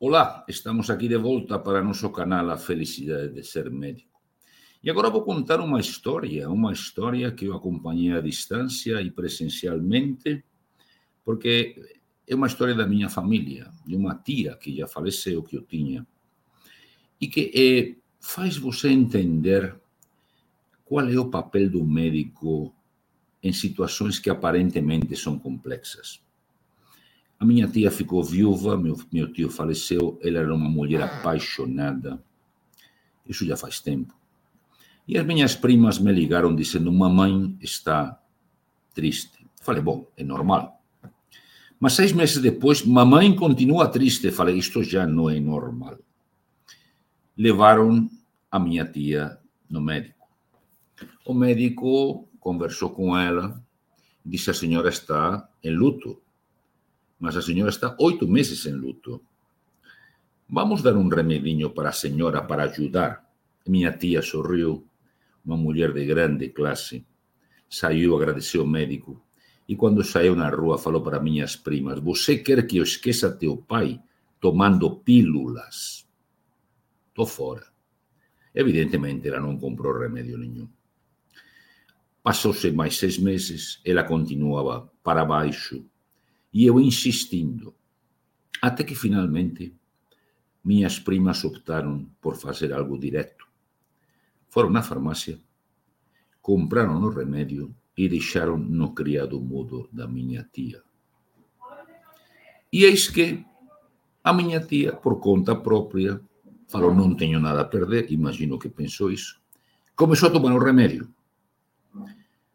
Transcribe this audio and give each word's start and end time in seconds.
Olá, 0.00 0.44
estamos 0.46 0.90
aqui 0.90 1.08
de 1.08 1.16
volta 1.16 1.58
para 1.58 1.82
nosso 1.82 2.08
canal 2.10 2.48
A 2.50 2.56
Felicidade 2.56 3.34
de 3.34 3.42
Ser 3.42 3.68
Médico. 3.68 4.22
E 4.80 4.88
agora 4.88 5.10
vou 5.10 5.22
contar 5.22 5.60
uma 5.60 5.80
história, 5.80 6.48
uma 6.48 6.72
história 6.72 7.32
que 7.32 7.46
eu 7.46 7.56
acompanhei 7.56 8.12
à 8.12 8.20
distância 8.20 9.02
e 9.02 9.10
presencialmente, 9.10 10.44
porque 11.24 11.98
é 12.28 12.32
uma 12.32 12.46
história 12.46 12.76
da 12.76 12.86
minha 12.86 13.08
família, 13.08 13.72
de 13.84 13.96
uma 13.96 14.14
tia 14.14 14.54
que 14.54 14.76
já 14.76 14.86
faleceu, 14.86 15.42
que 15.42 15.56
eu 15.56 15.62
tinha, 15.62 16.06
e 17.20 17.26
que 17.26 17.50
é, 17.52 18.00
faz 18.20 18.56
você 18.56 18.90
entender 18.90 19.74
qual 20.84 21.08
é 21.08 21.18
o 21.18 21.28
papel 21.28 21.68
do 21.68 21.84
médico 21.84 22.72
em 23.42 23.52
situações 23.52 24.20
que 24.20 24.30
aparentemente 24.30 25.16
são 25.16 25.36
complexas. 25.36 26.22
A 27.38 27.44
minha 27.44 27.68
tia 27.68 27.90
ficou 27.90 28.22
viúva, 28.24 28.76
meu, 28.76 28.96
meu 29.12 29.32
tio 29.32 29.48
faleceu, 29.48 30.18
ela 30.22 30.38
era 30.38 30.54
uma 30.54 30.68
mulher 30.68 31.02
apaixonada. 31.02 32.22
Isso 33.26 33.46
já 33.46 33.56
faz 33.56 33.78
tempo. 33.78 34.18
E 35.06 35.16
as 35.16 35.24
minhas 35.24 35.54
primas 35.54 35.98
me 35.98 36.12
ligaram 36.12 36.54
dizendo: 36.54 36.92
Mamãe 36.92 37.56
está 37.60 38.20
triste. 38.92 39.46
Falei: 39.60 39.80
Bom, 39.80 40.10
é 40.16 40.24
normal. 40.24 40.82
Mas 41.78 41.92
seis 41.92 42.12
meses 42.12 42.38
depois, 42.38 42.84
mamãe 42.84 43.34
continua 43.36 43.88
triste. 43.88 44.32
Falei: 44.32 44.58
Isto 44.58 44.82
já 44.82 45.06
não 45.06 45.30
é 45.30 45.38
normal. 45.38 45.98
Levaram 47.36 48.10
a 48.50 48.58
minha 48.58 48.84
tia 48.84 49.38
no 49.70 49.80
médico. 49.80 50.26
O 51.24 51.32
médico 51.32 52.28
conversou 52.40 52.90
com 52.90 53.16
ela, 53.16 53.62
disse: 54.26 54.50
A 54.50 54.54
senhora 54.54 54.88
está 54.88 55.48
em 55.62 55.70
luto 55.70 56.20
mas 57.18 57.34
a 57.34 57.42
señora 57.42 57.74
está 57.74 57.98
oito 57.98 58.26
meses 58.26 58.64
en 58.66 58.78
luto. 58.78 59.22
Vamos 60.48 60.80
dar 60.82 60.96
un 60.96 61.10
remediño 61.10 61.74
para 61.74 61.90
a 61.90 61.96
señora 61.96 62.46
para 62.46 62.64
ajudar. 62.64 63.26
A 63.66 63.68
miña 63.68 63.98
tía 63.98 64.22
sorriu, 64.22 64.86
unha 65.44 65.58
muller 65.58 65.92
de 65.92 66.06
grande 66.06 66.54
clase. 66.54 67.04
Saiu, 67.68 68.16
agradeceu 68.16 68.64
ao 68.64 68.70
médico, 68.70 69.28
e 69.68 69.76
quando 69.76 70.00
saiu 70.00 70.32
na 70.32 70.48
rúa 70.48 70.80
falou 70.80 71.04
para 71.04 71.20
miñas 71.20 71.52
primas, 71.60 72.00
você 72.00 72.40
quer 72.40 72.64
que 72.64 72.80
eu 72.80 72.84
esqueça 72.86 73.28
teu 73.28 73.60
pai 73.60 74.00
tomando 74.40 75.04
pílulas? 75.04 76.08
Tô 77.12 77.26
fora. 77.26 77.68
Evidentemente, 78.54 79.28
ela 79.28 79.42
non 79.42 79.60
comprou 79.60 79.92
remedio 79.92 80.40
nenhum. 80.40 80.70
Pasouse 82.24 82.72
máis 82.72 82.96
seis 82.96 83.20
meses, 83.20 83.84
ela 83.84 84.08
continuaba 84.08 84.88
para 85.04 85.28
baixo, 85.28 85.84
e 86.52 86.66
eu 86.66 86.80
insistindo, 86.80 87.74
até 88.60 88.82
que 88.82 88.94
finalmente 88.94 89.74
minhas 90.64 90.98
primas 90.98 91.44
optaram 91.44 92.06
por 92.20 92.36
fazer 92.36 92.72
algo 92.72 92.98
direto. 92.98 93.46
Foram 94.48 94.70
na 94.70 94.82
farmácia, 94.82 95.38
compraram 96.42 97.00
o 97.02 97.10
remédio 97.10 97.74
e 97.96 98.08
deixaram 98.08 98.56
no 98.56 98.92
criado 98.92 99.40
mudo 99.40 99.88
da 99.92 100.06
minha 100.06 100.48
tia. 100.52 100.82
E 102.72 102.84
eis 102.84 103.08
que 103.08 103.44
a 104.22 104.32
minha 104.32 104.60
tia, 104.60 104.92
por 104.92 105.20
conta 105.20 105.56
própria, 105.56 106.20
falou: 106.68 106.94
Não 106.94 107.14
tenho 107.14 107.40
nada 107.40 107.62
a 107.62 107.64
perder, 107.64 108.12
imagino 108.12 108.58
que 108.58 108.68
pensou 108.68 109.10
isso. 109.10 109.40
Começou 109.96 110.28
a 110.28 110.32
tomar 110.32 110.54
o 110.54 110.58
remédio. 110.58 111.08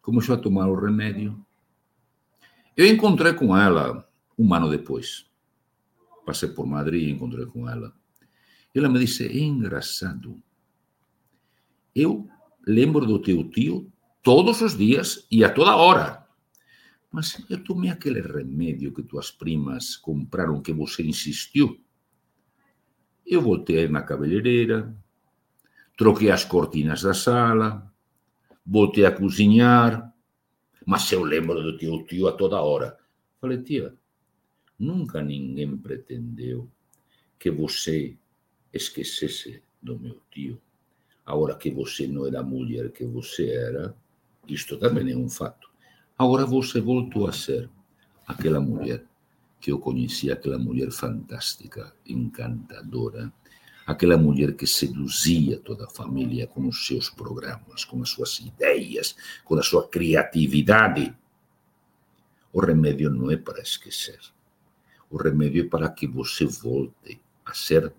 Começou 0.00 0.34
a 0.34 0.38
tomar 0.38 0.66
o 0.66 0.74
remédio 0.74 1.38
eu 2.78 2.86
encontrei 2.86 3.34
com 3.34 3.56
ela 3.56 4.08
um 4.38 4.54
ano 4.54 4.70
depois. 4.70 5.26
Passei 6.24 6.48
por 6.48 6.64
Madrid 6.64 7.08
e 7.08 7.10
encontrei 7.10 7.44
com 7.44 7.68
ela. 7.68 7.92
Ela 8.72 8.88
me 8.88 9.00
disse: 9.00 9.26
É 9.26 9.36
engraçado. 9.36 10.40
Eu 11.92 12.28
lembro 12.64 13.04
do 13.04 13.20
teu 13.20 13.50
tio 13.50 13.92
todos 14.22 14.60
os 14.60 14.76
dias 14.76 15.26
e 15.28 15.42
a 15.42 15.52
toda 15.52 15.74
hora. 15.74 16.24
Mas 17.10 17.44
eu 17.50 17.64
tomei 17.64 17.90
aquele 17.90 18.20
remédio 18.20 18.92
que 18.94 19.02
tuas 19.02 19.32
primas 19.32 19.96
compraram 19.96 20.62
que 20.62 20.72
você 20.72 21.02
insistiu. 21.02 21.80
Eu 23.26 23.42
voltei 23.42 23.88
na 23.88 24.02
cabeleireira, 24.02 24.96
troquei 25.96 26.30
as 26.30 26.44
cortinas 26.44 27.02
da 27.02 27.12
sala, 27.12 27.92
voltei 28.64 29.04
a 29.04 29.10
cozinhar, 29.10 30.14
mas 30.88 31.12
eu 31.12 31.22
lembro 31.22 31.62
do 31.62 31.76
teu 31.76 32.02
tio 32.06 32.28
a 32.28 32.32
toda 32.32 32.62
hora. 32.62 32.96
Falei, 33.38 33.58
tia, 33.58 33.94
nunca 34.78 35.20
ninguém 35.20 35.76
pretendeu 35.76 36.66
que 37.38 37.50
você 37.50 38.16
esquecesse 38.72 39.62
do 39.82 39.98
meu 39.98 40.18
tio. 40.30 40.58
Agora 41.26 41.56
que 41.56 41.70
você 41.70 42.06
não 42.06 42.26
era 42.26 42.40
a 42.40 42.42
mulher 42.42 42.90
que 42.90 43.04
você 43.04 43.50
era, 43.50 43.94
isto 44.48 44.78
também 44.78 45.12
é 45.12 45.14
um 45.14 45.28
fato. 45.28 45.68
Agora 46.16 46.46
você 46.46 46.80
voltou 46.80 47.26
a 47.26 47.32
ser 47.34 47.68
aquela 48.26 48.58
mulher 48.58 49.04
que 49.60 49.70
eu 49.70 49.78
conhecia, 49.78 50.32
aquela 50.32 50.58
mulher 50.58 50.90
fantástica, 50.90 51.94
encantadora, 52.06 53.30
aquela 53.88 54.18
mulher 54.18 54.54
que 54.54 54.66
seduzia 54.66 55.58
toda 55.60 55.86
a 55.86 55.88
família 55.88 56.46
com 56.46 56.68
os 56.68 56.86
seus 56.86 57.08
programas, 57.08 57.86
com 57.86 58.02
as 58.02 58.10
suas 58.10 58.38
ideias, 58.38 59.16
com 59.46 59.54
a 59.54 59.62
sua 59.62 59.88
criatividade. 59.88 61.16
O 62.52 62.60
remédio 62.60 63.08
não 63.08 63.30
é 63.30 63.36
para 63.38 63.62
esquecer. 63.62 64.20
O 65.08 65.16
remédio 65.16 65.64
é 65.64 65.68
para 65.68 65.88
que 65.88 66.06
você 66.06 66.44
volte 66.44 67.18
a 67.46 67.54
ser 67.54 67.90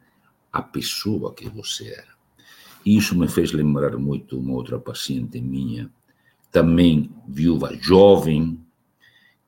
a 0.53 0.61
pessoa 0.61 1.33
que 1.33 1.49
você 1.49 1.91
era. 1.91 2.13
E 2.85 2.95
isso 2.95 3.17
me 3.17 3.27
fez 3.27 3.51
lembrar 3.51 3.97
muito 3.97 4.37
uma 4.37 4.53
outra 4.53 4.77
paciente 4.77 5.41
minha, 5.41 5.91
também 6.51 7.09
viúva 7.27 7.75
jovem, 7.81 8.63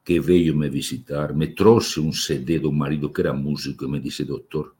que 0.03 0.19
veio 0.19 0.57
me 0.57 0.67
visitar, 0.71 1.35
me 1.35 1.45
trouxe 1.45 1.99
um 1.99 2.11
CD 2.11 2.57
do 2.57 2.71
marido 2.71 3.11
que 3.11 3.21
era 3.21 3.31
músico 3.31 3.85
e 3.85 3.87
me 3.87 3.99
disse: 3.99 4.25
Doutor, 4.25 4.75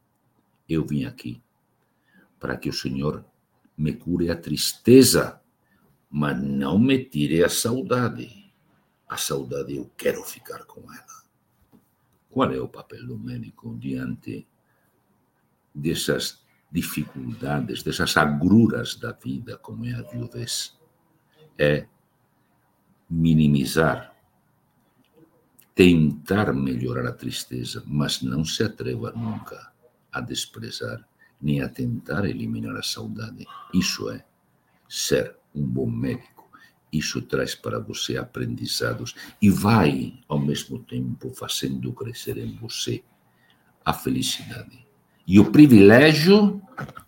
eu 0.68 0.84
vim 0.84 1.06
aqui 1.06 1.40
para 2.42 2.58
que 2.58 2.70
o 2.70 2.74
Senhor 2.74 3.24
me 3.78 3.94
cure 3.94 4.32
a 4.32 4.36
tristeza, 4.36 5.40
mas 6.10 6.42
não 6.42 6.80
me 6.80 7.06
tire 7.06 7.44
a 7.44 7.50
saudade. 7.50 8.52
A 9.08 9.16
saudade 9.16 9.76
eu 9.76 9.92
quero 9.96 10.24
ficar 10.24 10.66
com 10.66 10.82
ela. 10.92 11.22
Qual 12.32 12.52
é 12.52 12.60
o 12.60 12.68
papel 12.68 13.06
do 13.06 13.18
médico 13.18 13.78
diante 13.78 14.48
dessas 15.74 16.44
dificuldades, 16.72 17.84
dessas 17.84 18.18
agruras 18.18 18.96
da 18.96 19.12
vida, 19.12 19.58
como 19.58 19.86
é 19.86 19.94
a 19.94 20.02
viuvez? 20.02 20.76
É 21.60 21.86
minimizar, 23.08 24.16
tentar 25.76 26.54
melhorar 26.54 27.06
a 27.06 27.14
tristeza, 27.14 27.84
mas 27.86 28.24
não 28.24 28.44
se 28.44 28.64
atreva 28.64 29.12
nunca 29.12 29.72
a 30.12 30.20
desprezar 30.20 31.08
nem 31.42 31.62
a 31.62 31.70
tentar 31.70 32.26
eliminar 32.26 32.76
a 32.76 32.84
saudade. 32.84 33.46
Isso 33.74 34.10
é 34.10 34.24
ser 34.88 35.36
um 35.56 35.66
bom 35.66 35.90
médico. 35.90 36.50
Isso 36.92 37.22
traz 37.22 37.56
para 37.56 37.80
você 37.80 38.18
aprendizados 38.18 39.16
e 39.42 39.50
vai, 39.50 40.20
ao 40.28 40.40
mesmo 40.40 40.80
tempo, 40.80 41.34
fazendo 41.34 41.94
crescer 41.94 42.38
em 42.38 42.56
você 42.58 43.04
a 43.84 43.94
felicidade 43.94 44.86
e 45.26 45.40
o 45.40 45.52
privilégio 45.52 46.62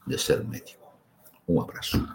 de 0.08 0.18
ser 0.18 0.44
médico. 0.46 0.88
Um 1.48 1.60
abraço. 1.62 2.08